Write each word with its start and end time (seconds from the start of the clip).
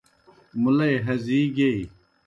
مُلئی 0.61 0.95
ہزِی 1.05 1.41
گیئی۔ 1.55 1.81